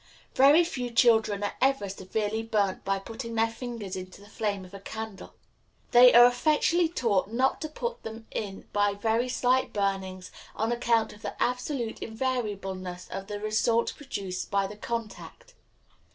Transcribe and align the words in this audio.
Very 0.33 0.63
few 0.63 0.89
children 0.89 1.43
are 1.43 1.53
ever 1.61 1.87
severely 1.87 2.41
burnt 2.41 2.83
by 2.83 2.97
putting 2.97 3.35
their 3.35 3.47
fingers 3.51 3.95
into 3.95 4.19
the 4.19 4.27
flame 4.29 4.65
of 4.65 4.73
a 4.73 4.79
candle. 4.79 5.35
They 5.91 6.11
are 6.15 6.25
effectually 6.25 6.89
taught 6.89 7.27
not 7.31 7.61
to 7.61 7.69
put 7.69 8.01
them 8.01 8.25
in 8.31 8.67
by 8.73 8.95
very 8.95 9.29
slight 9.29 9.71
burnings, 9.73 10.31
on 10.55 10.71
account 10.71 11.13
of 11.13 11.21
the 11.21 11.39
absolute 11.39 11.99
invariableness 12.01 13.09
of 13.09 13.27
the 13.27 13.39
result 13.39 13.93
produced 13.95 14.49
by 14.49 14.65
the 14.65 14.75
contact. 14.75 15.53